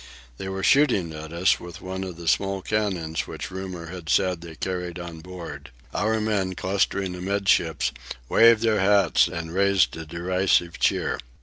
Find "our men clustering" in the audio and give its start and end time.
5.93-7.13